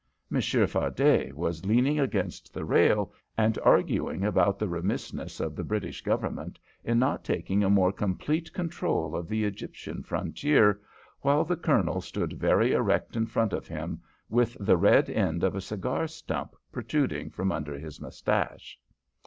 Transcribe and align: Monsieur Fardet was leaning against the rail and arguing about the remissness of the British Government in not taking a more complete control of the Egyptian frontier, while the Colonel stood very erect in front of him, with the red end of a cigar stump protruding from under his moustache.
Monsieur 0.31 0.65
Fardet 0.65 1.31
was 1.35 1.63
leaning 1.63 1.99
against 1.99 2.55
the 2.55 2.65
rail 2.65 3.13
and 3.37 3.59
arguing 3.63 4.25
about 4.25 4.57
the 4.57 4.67
remissness 4.67 5.39
of 5.39 5.55
the 5.55 5.63
British 5.63 6.01
Government 6.01 6.57
in 6.83 6.97
not 6.97 7.23
taking 7.23 7.63
a 7.63 7.69
more 7.69 7.91
complete 7.91 8.51
control 8.51 9.15
of 9.15 9.27
the 9.27 9.43
Egyptian 9.45 10.01
frontier, 10.01 10.81
while 11.19 11.43
the 11.45 11.55
Colonel 11.55 12.01
stood 12.01 12.33
very 12.33 12.71
erect 12.73 13.15
in 13.15 13.27
front 13.27 13.53
of 13.53 13.67
him, 13.67 14.01
with 14.27 14.57
the 14.59 14.75
red 14.75 15.07
end 15.07 15.43
of 15.43 15.53
a 15.53 15.61
cigar 15.61 16.07
stump 16.07 16.55
protruding 16.71 17.29
from 17.29 17.51
under 17.51 17.77
his 17.77 18.01
moustache. 18.01 18.79